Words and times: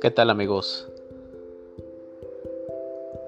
¿Qué 0.00 0.10
tal 0.14 0.28
amigos? 0.28 0.86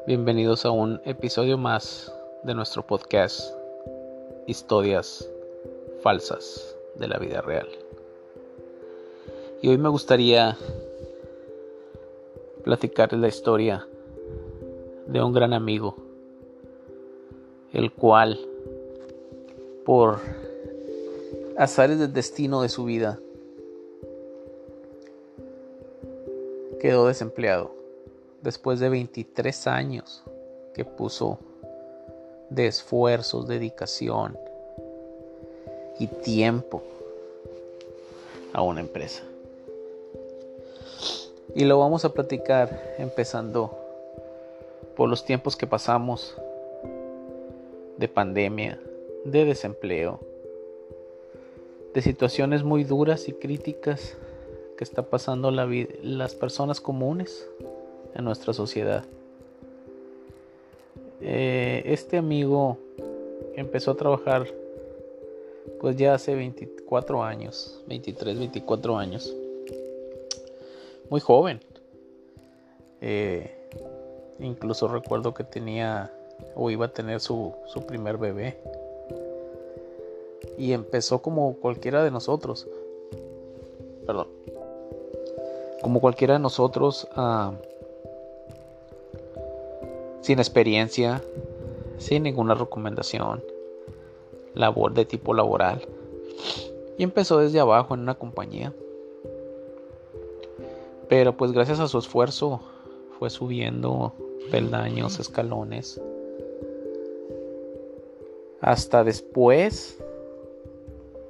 Bienvenidos 0.07 0.67
a 0.67 0.71
un 0.71 1.01
episodio 1.07 1.57
más 1.57 2.13
de 2.43 2.55
nuestro 2.55 2.87
podcast 2.87 3.55
Historias 4.47 5.27
falsas 6.03 6.77
de 6.97 7.09
la 7.09 7.19
vida 7.19 7.41
real. 7.41 7.69
Y 9.63 9.69
hoy 9.69 9.79
me 9.79 9.89
gustaría 9.89 10.59
platicarles 12.65 13.21
la 13.21 13.29
historia 13.29 13.89
de 15.07 15.23
un 15.23 15.33
gran 15.33 15.55
amigo, 15.55 16.06
el 17.77 17.93
cual 17.93 18.41
por 19.85 20.21
azares 21.59 21.99
del 21.99 22.11
destino 22.11 22.63
de 22.63 22.71
su 22.71 22.87
vida 22.87 23.21
quedó 26.81 27.07
desempleado 27.07 27.71
después 28.41 28.81
de 28.81 28.89
23 28.89 29.67
años 29.67 30.23
que 30.73 30.87
puso 30.87 31.39
de 32.49 32.67
esfuerzos, 32.67 33.47
dedicación 33.47 34.39
y 35.99 36.07
tiempo 36.07 36.83
a 38.55 38.63
una 38.63 38.81
empresa. 38.81 39.23
Y 41.55 41.67
lo 41.67 41.79
vamos 41.79 42.07
a 42.07 42.09
platicar 42.15 42.95
empezando 42.97 43.71
por 44.97 45.11
los 45.11 45.27
tiempos 45.27 45.57
que 45.57 45.67
pasamos 45.67 46.37
de 47.97 48.09
pandemia, 48.09 48.81
de 49.25 49.45
desempleo, 49.45 50.21
de 51.95 52.03
situaciones 52.03 52.63
muy 52.63 52.85
duras 52.85 53.29
y 53.29 53.33
críticas 53.33 54.17
que 54.77 54.85
está 54.85 55.03
pasando 55.03 55.51
la 55.51 55.67
las 56.03 56.35
personas 56.35 56.81
comunes 56.81 57.49
en 58.15 58.25
nuestra 58.25 58.53
sociedad. 58.53 59.05
Eh, 61.21 61.83
este 61.87 62.19
amigo 62.19 62.79
empezó 63.55 63.93
a 63.93 63.97
trabajar 63.97 64.47
pues 65.81 65.97
ya 65.97 66.15
hace 66.15 66.35
24 66.35 67.23
años, 67.23 67.83
23, 67.89 68.39
24 68.39 68.99
años. 68.99 69.35
Muy 71.09 71.21
joven. 71.21 71.61
Eh, 73.01 73.51
incluso 74.41 74.89
recuerdo 74.89 75.35
que 75.35 75.45
tenía 75.45 76.13
o 76.55 76.71
iba 76.71 76.87
a 76.87 76.93
tener 76.93 77.21
su, 77.21 77.53
su 77.67 77.87
primer 77.87 78.19
bebé. 78.19 78.59
Y 80.59 80.73
empezó 80.73 81.21
como 81.21 81.57
cualquiera 81.57 82.03
de 82.03 82.11
nosotros. 82.11 82.67
Perdón 84.07 84.29
como 85.87 86.01
cualquiera 86.01 86.35
de 86.35 86.41
nosotros, 86.41 87.07
ah, 87.15 87.53
sin 90.21 90.41
experiencia, 90.41 91.23
sin 91.99 92.25
ninguna 92.25 92.55
recomendación, 92.55 93.41
labor 94.55 94.95
de 94.95 95.05
tipo 95.05 95.33
laboral. 95.33 95.87
Y 96.99 97.05
empezó 97.05 97.39
desde 97.39 97.61
abajo 97.61 97.95
en 97.95 98.01
una 98.01 98.17
compañía. 98.17 98.73
Pero 101.09 101.37
pues 101.37 101.53
gracias 101.53 101.79
a 101.79 101.87
su 101.87 101.99
esfuerzo 101.99 102.61
fue 103.21 103.31
subiendo 103.31 104.13
peldaños, 104.51 105.21
escalones. 105.21 106.01
Hasta 108.61 109.05
después 109.05 109.99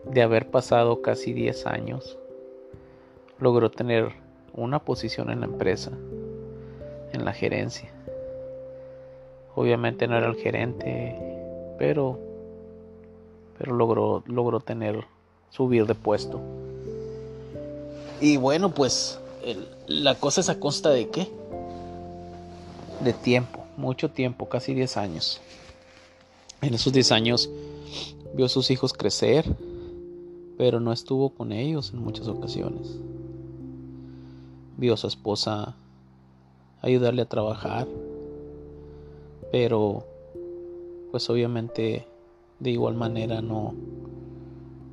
de 0.05 0.23
haber 0.23 0.51
pasado 0.51 1.03
casi 1.03 1.33
10 1.33 1.67
años, 1.67 2.19
logró 3.41 3.71
tener 3.71 4.13
una 4.55 4.79
posición 4.79 5.31
en 5.31 5.41
la 5.41 5.47
empresa, 5.47 5.91
en 7.13 7.25
la 7.25 7.33
gerencia. 7.33 7.93
Obviamente 9.55 10.07
no 10.07 10.17
era 10.17 10.29
el 10.29 10.37
gerente, 10.37 11.17
pero 11.79 12.19
pero 13.59 13.75
logró 13.75 14.23
logró 14.27 14.61
tener 14.61 15.05
subir 15.51 15.87
de 15.87 15.95
puesto. 15.95 16.41
Y 18.21 18.37
bueno, 18.37 18.71
pues 18.71 19.19
la 19.87 20.15
cosa 20.15 20.41
es 20.41 20.49
a 20.49 20.61
costa 20.61 20.91
de 20.91 21.09
qué? 21.09 21.29
De 23.01 23.13
tiempo, 23.13 23.65
mucho 23.77 24.11
tiempo, 24.11 24.49
casi 24.49 24.75
10 24.75 24.97
años. 24.97 25.41
En 26.63 26.75
esos 26.75 26.93
10 26.93 27.13
años 27.13 27.51
vio 28.35 28.47
a 28.47 28.49
sus 28.49 28.71
hijos 28.71 28.93
crecer, 28.93 29.45
pero 30.59 30.81
no 30.81 30.93
estuvo 30.93 31.31
con 31.31 31.53
ellos 31.53 31.93
en 31.93 32.03
muchas 32.03 32.29
ocasiones 32.29 32.99
vio 34.77 34.95
a 34.95 34.97
su 34.97 35.07
esposa 35.07 35.75
ayudarle 36.83 37.23
a 37.23 37.29
trabajar, 37.29 37.87
pero 39.51 40.05
pues 41.11 41.29
obviamente 41.31 42.07
de 42.61 42.71
igual 42.71 42.95
manera 42.95 43.41
no, 43.41 43.75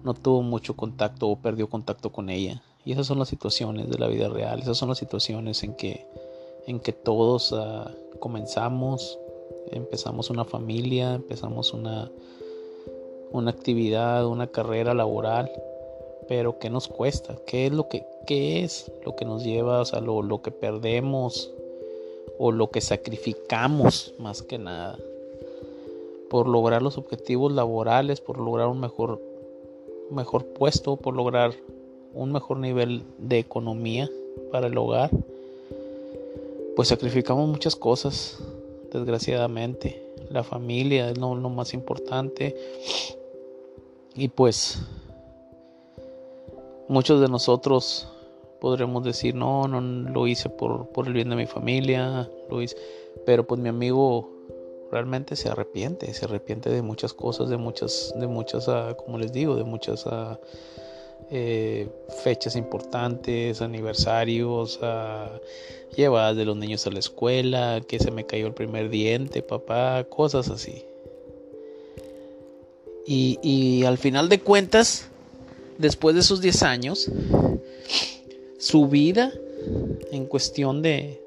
no 0.04 0.14
tuvo 0.14 0.42
mucho 0.42 0.76
contacto 0.76 1.28
o 1.28 1.36
perdió 1.36 1.70
contacto 1.70 2.12
con 2.12 2.30
ella. 2.30 2.62
Y 2.86 2.92
esas 2.92 3.08
son 3.08 3.20
las 3.20 3.30
situaciones 3.30 3.90
de 3.90 3.98
la 3.98 4.08
vida 4.08 4.28
real, 4.28 4.60
esas 4.60 4.78
son 4.78 4.90
las 4.90 4.98
situaciones 4.98 5.64
en 5.64 5.76
que, 5.76 6.06
en 6.68 6.80
que 6.80 6.92
todos 6.92 7.54
ah, 7.54 7.92
comenzamos, 8.20 9.20
empezamos 9.72 10.30
una 10.30 10.46
familia, 10.46 11.16
empezamos 11.16 11.74
una, 11.74 12.12
una 13.32 13.52
actividad, 13.52 14.26
una 14.28 14.48
carrera 14.48 14.94
laboral 14.94 15.52
pero 16.28 16.60
¿qué 16.60 16.70
nos 16.70 16.88
cuesta? 16.88 17.36
¿Qué 17.46 17.68
es 17.68 17.74
lo 17.74 17.88
que, 17.88 18.06
qué 18.26 18.64
es 18.64 18.92
lo 19.06 19.16
que 19.16 19.26
nos 19.26 19.44
lleva, 19.44 19.82
o 19.82 19.86
sea, 19.86 20.00
lo, 20.00 20.22
lo 20.22 20.42
que 20.42 20.52
perdemos 20.52 21.52
o 22.38 22.52
lo 22.52 22.72
que 22.72 22.82
sacrificamos 22.82 24.14
más 24.20 24.42
que 24.42 24.58
nada 24.58 24.98
por 26.30 26.48
lograr 26.48 26.82
los 26.82 26.98
objetivos 26.98 27.52
laborales, 27.52 28.22
por 28.22 28.40
lograr 28.40 28.68
un 28.68 28.80
mejor, 28.80 29.22
mejor 30.10 30.46
puesto, 30.46 30.96
por 30.96 31.16
lograr 31.16 31.54
un 32.14 32.32
mejor 32.32 32.58
nivel 32.58 33.04
de 33.18 33.40
economía 33.40 34.10
para 34.52 34.68
el 34.68 34.78
hogar? 34.78 35.12
Pues 36.76 36.88
sacrificamos 36.88 37.48
muchas 37.48 37.76
cosas, 37.76 38.40
desgraciadamente. 38.94 40.02
La 40.30 40.44
familia 40.44 41.10
es 41.10 41.18
lo, 41.18 41.36
lo 41.36 41.50
más 41.50 41.74
importante. 41.74 42.56
Y 44.16 44.28
pues 44.30 44.80
Muchos 46.90 47.22
de 47.22 47.30
nosotros 47.30 48.10
podremos 48.60 49.04
decir, 49.06 49.34
no, 49.36 49.68
no 49.70 49.80
lo 49.82 50.28
hice 50.28 50.50
por, 50.50 50.90
por 50.90 51.08
el 51.08 51.14
bien 51.14 51.30
de 51.30 51.38
mi 51.38 51.48
familia, 51.48 52.30
lo 52.50 52.62
hice, 52.62 52.76
pero 53.26 53.48
pues 53.48 53.60
mi 53.60 53.70
amigo 53.70 54.30
realmente 54.92 55.38
se 55.38 55.50
arrepiente, 55.50 56.14
se 56.14 56.26
arrepiente 56.26 56.70
de 56.70 56.82
muchas 56.82 57.14
cosas, 57.14 57.50
de 57.50 57.56
muchas, 57.56 58.14
de 58.18 58.28
muchas, 58.28 58.68
ah, 58.68 58.96
como 58.98 59.18
les 59.18 59.32
digo, 59.32 59.56
de 59.56 59.64
muchas 59.64 60.06
ah, 60.08 60.38
eh, 61.32 61.88
fechas 62.24 62.56
importantes, 62.56 63.62
aniversarios, 63.62 64.80
uh, 64.82 65.40
llevadas 65.96 66.36
de 66.38 66.46
los 66.46 66.58
niños 66.58 66.86
a 66.88 66.92
la 66.92 67.00
escuela, 67.00 67.82
que 67.88 68.00
se 68.00 68.12
me 68.12 68.26
cayó 68.26 68.48
el 68.48 68.54
primer 68.54 68.90
diente, 68.90 69.42
papá, 69.42 70.06
cosas 70.10 70.50
así. 70.50 70.84
Y, 73.06 73.40
y 73.42 73.84
al 73.86 73.98
final 73.98 74.30
de 74.30 74.40
cuentas, 74.40 75.08
después 75.78 76.16
de 76.16 76.22
esos 76.22 76.42
10 76.42 76.64
años, 76.64 77.12
su 78.58 78.88
vida 78.88 79.34
en 80.12 80.26
cuestión 80.26 80.82
de, 80.82 81.22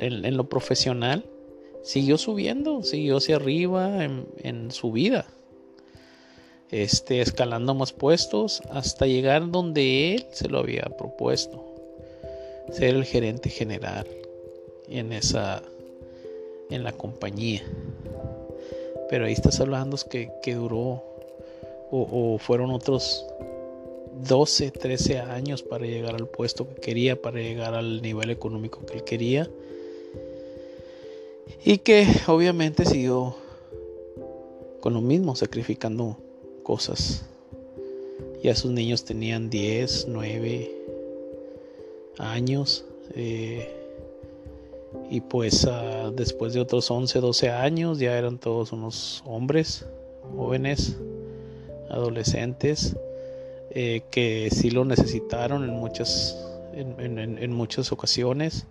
en, 0.00 0.36
lo 0.36 0.48
profesional 0.48 1.24
siguió 1.82 2.18
subiendo, 2.18 2.82
siguió 2.82 3.18
hacia 3.18 3.36
arriba 3.36 4.04
en, 4.04 4.70
su 4.70 4.92
vida. 4.92 5.26
Este, 6.70 7.20
escalando 7.20 7.74
más 7.74 7.92
puestos 7.92 8.62
hasta 8.70 9.06
llegar 9.06 9.50
donde 9.50 10.14
él 10.14 10.26
se 10.30 10.48
lo 10.48 10.58
había 10.58 10.82
propuesto, 10.82 11.64
ser 12.70 12.94
el 12.94 13.04
gerente 13.04 13.50
general 13.50 14.06
en 14.88 15.12
esa 15.12 15.62
en 16.70 16.84
la 16.84 16.92
compañía. 16.92 17.62
Pero 19.08 19.26
ahí 19.26 19.32
estás 19.32 19.60
hablando 19.60 19.96
que, 20.08 20.30
que 20.42 20.54
duró 20.54 21.02
o, 21.90 22.38
fueron 22.38 22.70
otros 22.70 23.26
12, 24.28 24.70
13 24.70 25.18
años 25.18 25.62
para 25.62 25.86
llegar 25.86 26.14
al 26.14 26.28
puesto 26.28 26.68
que 26.68 26.80
quería, 26.80 27.20
para 27.20 27.40
llegar 27.40 27.74
al 27.74 28.00
nivel 28.00 28.30
económico 28.30 28.86
que 28.86 28.94
él 28.94 29.04
quería. 29.04 29.50
Y 31.64 31.78
que 31.78 32.06
obviamente 32.28 32.84
siguió 32.84 33.34
con 34.80 34.94
lo 34.94 35.00
mismo, 35.00 35.34
sacrificando 35.34 36.16
cosas. 36.70 37.24
Ya 38.44 38.54
sus 38.54 38.70
niños 38.70 39.04
tenían 39.04 39.50
10, 39.50 40.06
9 40.08 40.70
años. 42.18 42.84
Eh, 43.16 43.76
Y 45.10 45.20
pues 45.20 45.64
uh, 45.64 46.12
después 46.14 46.52
de 46.52 46.60
otros 46.60 46.88
11, 46.90 47.18
12 47.20 47.50
años 47.50 47.98
ya 47.98 48.16
eran 48.16 48.38
todos 48.38 48.70
unos 48.72 49.22
hombres, 49.26 49.84
jóvenes, 50.36 50.96
adolescentes, 51.90 52.96
eh, 53.70 54.02
que 54.12 54.48
sí 54.52 54.70
lo 54.70 54.84
necesitaron 54.84 55.64
en 55.64 55.74
muchas, 55.74 56.36
en, 56.72 57.18
en, 57.18 57.38
en, 57.38 57.52
muchas 57.52 57.90
ocasiones. 57.90 58.66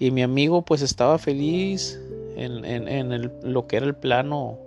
Y 0.00 0.10
mi 0.10 0.22
amigo 0.22 0.62
pues 0.62 0.82
estaba 0.82 1.18
feliz 1.18 2.00
en, 2.36 3.12
el, 3.12 3.30
lo 3.42 3.66
que 3.66 3.76
era 3.76 3.86
el 3.86 3.94
plano 3.94 4.58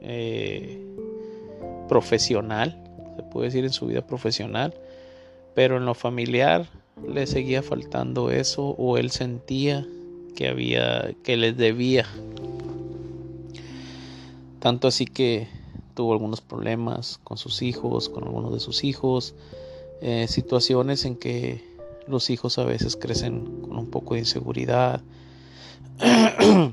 eh, 0.00 0.82
profesional, 1.88 2.78
se 3.16 3.22
puede 3.22 3.46
decir 3.46 3.64
en 3.64 3.72
su 3.72 3.86
vida 3.86 4.06
profesional, 4.06 4.74
pero 5.54 5.76
en 5.76 5.84
lo 5.84 5.94
familiar 5.94 6.66
le 7.06 7.26
seguía 7.26 7.62
faltando 7.62 8.30
eso 8.30 8.68
o 8.78 8.96
él 8.98 9.10
sentía 9.10 9.86
que 10.36 10.48
había 10.48 11.14
que 11.22 11.36
les 11.36 11.56
debía. 11.56 12.06
Tanto 14.60 14.88
así 14.88 15.06
que 15.06 15.48
tuvo 15.94 16.12
algunos 16.12 16.40
problemas 16.40 17.20
con 17.24 17.36
sus 17.36 17.62
hijos 17.62 18.08
con 18.08 18.24
algunos 18.24 18.52
de 18.52 18.60
sus 18.60 18.84
hijos 18.84 19.34
eh, 20.00 20.26
situaciones 20.28 21.04
en 21.04 21.16
que 21.16 21.62
los 22.06 22.30
hijos 22.30 22.58
a 22.58 22.64
veces 22.64 22.96
crecen 22.96 23.60
con 23.62 23.78
un 23.78 23.90
poco 23.90 24.14
de 24.14 24.20
inseguridad. 24.20 25.00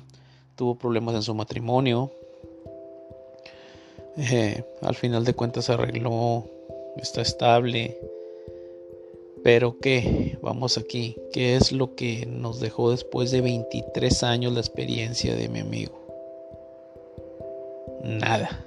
Tuvo 0.56 0.76
problemas 0.76 1.16
en 1.16 1.22
su 1.22 1.36
matrimonio 1.36 2.12
eh, 4.20 4.64
al 4.82 4.96
final 4.96 5.24
de 5.26 5.34
cuentas 5.34 5.66
se 5.66 5.74
arregló 5.74 6.46
está 6.98 7.22
estable 7.22 7.98
pero 9.44 9.78
¿qué? 9.80 10.38
Vamos 10.42 10.78
aquí. 10.78 11.16
¿Qué 11.32 11.56
es 11.56 11.72
lo 11.72 11.96
que 11.96 12.26
nos 12.26 12.60
dejó 12.60 12.92
después 12.92 13.32
de 13.32 13.42
23 13.42 14.24
años 14.24 14.54
la 14.54 14.60
experiencia 14.60 15.36
de 15.36 15.48
mi 15.48 15.60
amigo? 15.60 15.94
Nada. 18.04 18.66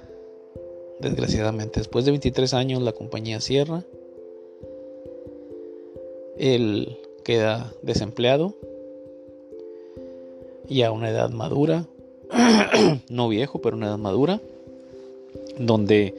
Desgraciadamente, 0.99 1.79
después 1.79 2.05
de 2.05 2.11
23 2.11 2.53
años 2.53 2.81
la 2.81 2.93
compañía 2.93 3.39
cierra. 3.39 3.83
Él 6.37 6.97
queda 7.23 7.71
desempleado. 7.81 8.55
Y 10.67 10.81
a 10.81 10.91
una 10.91 11.09
edad 11.09 11.29
madura. 11.29 11.85
no 13.09 13.29
viejo, 13.29 13.61
pero 13.61 13.77
una 13.77 13.87
edad 13.87 13.97
madura. 13.97 14.41
Donde 15.57 16.15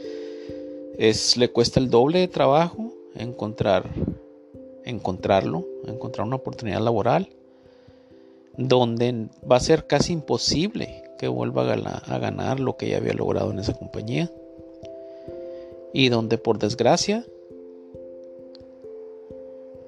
es, 0.99 1.37
le 1.37 1.51
cuesta 1.51 1.81
el 1.81 1.91
doble 1.91 2.21
de 2.21 2.29
trabajo 2.29 2.93
encontrar 3.17 3.91
encontrarlo, 4.85 5.65
encontrar 5.87 6.27
una 6.27 6.37
oportunidad 6.37 6.81
laboral 6.81 7.29
donde 8.57 9.29
va 9.51 9.57
a 9.57 9.61
ser 9.61 9.87
casi 9.87 10.13
imposible 10.13 11.03
que 11.19 11.27
vuelva 11.27 11.73
a 11.73 12.19
ganar 12.19 12.61
lo 12.61 12.77
que 12.77 12.89
ya 12.89 12.99
había 12.99 13.15
logrado 13.15 13.51
en 13.51 13.59
esa 13.59 13.75
compañía 13.75 14.31
y 15.93 16.09
donde 16.09 16.39
por 16.39 16.59
desgracia, 16.59 17.25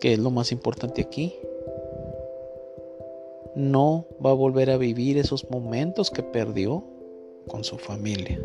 que 0.01 0.15
es 0.15 0.19
lo 0.19 0.31
más 0.31 0.53
importante 0.53 1.03
aquí, 1.03 1.35
no 3.55 4.07
va 4.25 4.31
a 4.31 4.35
volver 4.35 4.71
a 4.71 4.77
vivir 4.77 5.19
esos 5.19 5.51
momentos 5.51 6.11
que 6.11 6.23
perdió 6.23 6.85
con 7.49 7.65
su 7.65 7.79
familia. 7.79 8.39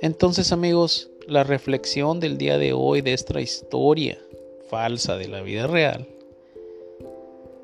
Entonces 0.00 0.52
amigos, 0.52 1.10
la 1.26 1.42
reflexión 1.42 2.20
del 2.20 2.38
día 2.38 2.56
de 2.56 2.72
hoy 2.72 3.00
de 3.00 3.14
esta 3.14 3.40
historia 3.40 4.16
falsa 4.68 5.16
de 5.16 5.26
la 5.26 5.42
vida 5.42 5.66
real 5.66 6.06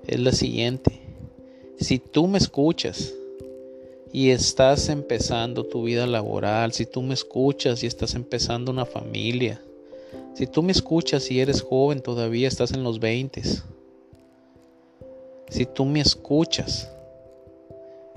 es 0.04 0.18
la 0.18 0.32
siguiente. 0.32 1.00
Si 1.78 2.00
tú 2.00 2.26
me 2.26 2.38
escuchas 2.38 3.14
y 4.12 4.30
estás 4.30 4.88
empezando 4.88 5.64
tu 5.64 5.84
vida 5.84 6.08
laboral, 6.08 6.72
si 6.72 6.86
tú 6.86 7.02
me 7.02 7.14
escuchas 7.14 7.84
y 7.84 7.86
estás 7.86 8.14
empezando 8.16 8.72
una 8.72 8.84
familia, 8.84 9.62
si 10.34 10.48
tú 10.48 10.62
me 10.64 10.72
escuchas 10.72 11.30
y 11.30 11.40
eres 11.40 11.62
joven 11.62 12.00
todavía, 12.00 12.48
estás 12.48 12.72
en 12.72 12.82
los 12.82 12.98
20, 12.98 13.42
si 15.50 15.66
tú 15.66 15.84
me 15.84 16.00
escuchas 16.00 16.90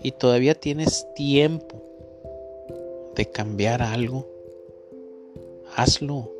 y 0.01 0.11
todavía 0.11 0.55
tienes 0.55 1.05
tiempo 1.13 1.86
de 3.17 3.25
cambiar 3.25 3.81
algo, 3.81 4.27
hazlo. 5.75 6.31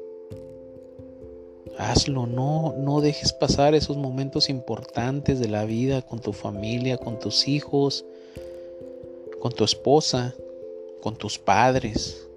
Hazlo, 1.77 2.25
no, 2.25 2.73
no 2.77 3.01
dejes 3.01 3.33
pasar 3.33 3.75
esos 3.75 3.97
momentos 3.97 4.49
importantes 4.49 5.39
de 5.39 5.47
la 5.47 5.65
vida 5.65 6.01
con 6.01 6.19
tu 6.19 6.33
familia, 6.33 6.97
con 6.97 7.19
tus 7.19 7.47
hijos, 7.47 8.05
con 9.39 9.51
tu 9.51 9.63
esposa, 9.63 10.33
con 11.01 11.15
tus 11.15 11.37
padres, 11.37 12.27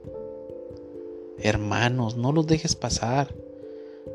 hermanos, 1.39 2.17
no 2.17 2.33
los 2.33 2.47
dejes 2.47 2.75
pasar. 2.75 3.35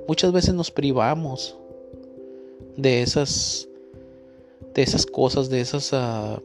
Muchas 0.08 0.32
veces 0.32 0.54
nos 0.54 0.70
privamos 0.70 1.58
de 2.78 3.02
esas 3.02 3.68
de 4.74 4.82
esas 4.82 5.06
cosas, 5.06 5.50
de 5.50 5.62
esas 5.62 5.94
uh, 5.94 6.42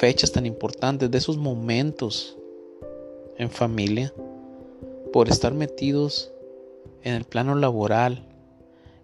fechas 0.00 0.32
tan 0.32 0.46
importantes, 0.46 1.10
de 1.10 1.18
esos 1.18 1.36
momentos 1.36 2.34
en 3.36 3.50
familia 3.50 4.14
por 5.12 5.28
estar 5.28 5.52
metidos 5.52 6.32
en 7.02 7.12
el 7.12 7.24
plano 7.24 7.54
laboral, 7.54 8.26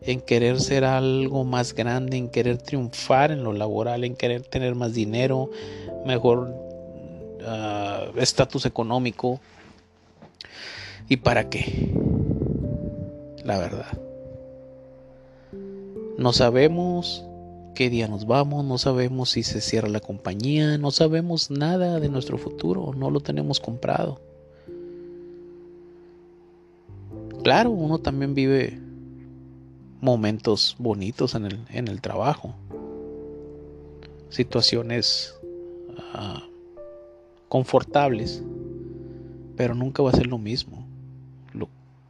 en 0.01 0.23
querer 0.23 0.59
ser 0.59 0.87
algo 0.87 1.45
más 1.45 1.75
grande, 1.75 2.17
en 2.17 2.31
querer 2.31 2.57
triunfar 2.57 3.31
en 3.31 3.45
lo 3.45 3.53
laboral, 3.53 4.05
en 4.05 4.17
querer 4.17 4.41
tener 4.41 4.75
más 4.75 4.95
dinero, 4.95 5.51
mejor 6.07 6.55
ah, 7.45 8.07
estatus 8.17 8.65
económico. 8.65 9.39
¿Y 11.11 11.19
para 11.19 11.51
qué? 11.51 11.93
La 13.45 13.59
verdad. 13.59 13.99
No 16.17 16.33
sabemos 16.33 17.23
qué 17.77 17.91
día 17.91 18.09
nos 18.09 18.27
vamos, 18.27 18.65
no 18.65 18.79
sabemos 18.79 19.31
si 19.31 19.43
se 19.43 19.61
cierra 19.61 19.89
la 19.89 20.01
compañía, 20.01 20.79
no 20.79 20.91
sabemos 20.91 21.51
nada 21.51 22.01
de 22.01 22.09
nuestro 22.09 22.39
futuro, 22.39 22.95
no 22.97 23.11
lo 23.11 23.21
tenemos 23.21 23.61
comprado. 23.61 24.19
claro, 27.43 27.71
uno 27.71 27.99
también 27.99 28.35
vive 28.35 28.81
momentos 30.01 30.75
bonitos 30.79 31.35
en 31.37 31.45
el, 31.45 31.61
en 31.71 31.87
el 31.87 32.01
trabajo, 32.01 32.55
situaciones 34.31 35.39
uh, 36.15 36.41
confortables, 37.49 38.43
pero 39.57 39.75
nunca 39.75 40.03
va 40.03 40.11
a 40.11 40.17
ser 40.17 40.27
lo 40.27 40.39
mismo. 40.39 40.85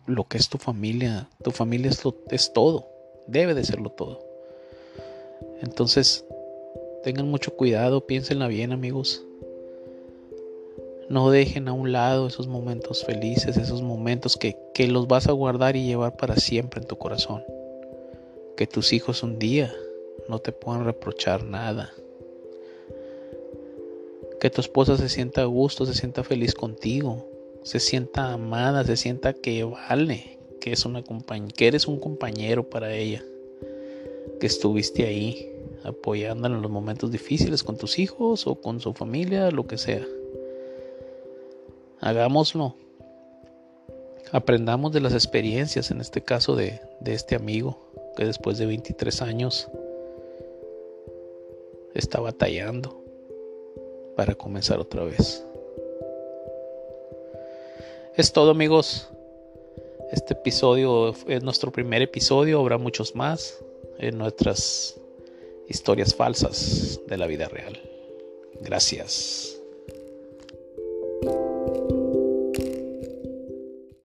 Lo, 0.06 0.22
que 0.28 0.38
es 0.38 0.48
tu 0.48 0.56
familia, 0.58 1.28
tu 1.42 1.50
familia 1.50 1.90
es 2.30 2.52
todo, 2.52 2.86
debe 3.26 3.52
de 3.52 3.64
serlo 3.64 3.90
todo. 3.90 4.25
Entonces, 5.62 6.24
tengan 7.02 7.28
mucho 7.28 7.54
cuidado, 7.54 8.06
piénsenla 8.06 8.48
bien 8.48 8.72
amigos. 8.72 9.24
No 11.08 11.30
dejen 11.30 11.68
a 11.68 11.72
un 11.72 11.92
lado 11.92 12.26
esos 12.26 12.48
momentos 12.48 13.04
felices, 13.04 13.56
esos 13.56 13.80
momentos 13.80 14.36
que, 14.36 14.56
que 14.74 14.88
los 14.88 15.06
vas 15.06 15.28
a 15.28 15.32
guardar 15.32 15.76
y 15.76 15.86
llevar 15.86 16.16
para 16.16 16.36
siempre 16.36 16.80
en 16.80 16.88
tu 16.88 16.96
corazón. 16.96 17.44
Que 18.56 18.66
tus 18.66 18.92
hijos 18.92 19.22
un 19.22 19.38
día 19.38 19.72
no 20.28 20.40
te 20.40 20.52
puedan 20.52 20.84
reprochar 20.84 21.44
nada. 21.44 21.92
Que 24.40 24.50
tu 24.50 24.60
esposa 24.60 24.96
se 24.96 25.08
sienta 25.08 25.42
a 25.42 25.46
gusto, 25.46 25.86
se 25.86 25.94
sienta 25.94 26.24
feliz 26.24 26.54
contigo, 26.54 27.24
se 27.62 27.80
sienta 27.80 28.32
amada, 28.32 28.84
se 28.84 28.96
sienta 28.96 29.32
que 29.32 29.64
vale, 29.64 30.38
que, 30.60 30.72
es 30.72 30.84
que 31.54 31.66
eres 31.66 31.86
un 31.86 31.98
compañero 31.98 32.68
para 32.68 32.94
ella, 32.94 33.24
que 34.38 34.46
estuviste 34.46 35.06
ahí 35.06 35.52
apoyándola 35.84 36.56
en 36.56 36.62
los 36.62 36.70
momentos 36.70 37.10
difíciles 37.10 37.62
con 37.62 37.76
tus 37.76 37.98
hijos 37.98 38.46
o 38.46 38.56
con 38.56 38.80
su 38.80 38.92
familia, 38.92 39.50
lo 39.50 39.66
que 39.66 39.78
sea. 39.78 40.04
Hagámoslo. 42.00 42.74
Aprendamos 44.32 44.92
de 44.92 45.00
las 45.00 45.14
experiencias, 45.14 45.90
en 45.90 46.00
este 46.00 46.22
caso 46.22 46.56
de, 46.56 46.80
de 47.00 47.14
este 47.14 47.36
amigo 47.36 47.78
que 48.16 48.24
después 48.24 48.58
de 48.58 48.66
23 48.66 49.22
años 49.22 49.68
está 51.94 52.20
batallando 52.20 53.02
para 54.16 54.34
comenzar 54.34 54.80
otra 54.80 55.04
vez. 55.04 55.46
Es 58.16 58.32
todo 58.32 58.50
amigos. 58.50 59.08
Este 60.10 60.34
episodio 60.34 61.14
es 61.28 61.42
nuestro 61.42 61.70
primer 61.70 62.02
episodio, 62.02 62.60
habrá 62.60 62.78
muchos 62.78 63.14
más 63.14 63.62
en 63.98 64.18
nuestras 64.18 65.00
historias 65.68 66.14
falsas 66.14 67.00
de 67.06 67.16
la 67.16 67.26
vida 67.26 67.48
real. 67.48 67.80
Gracias. 68.60 69.55